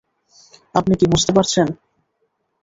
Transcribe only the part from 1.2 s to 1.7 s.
পারছেন?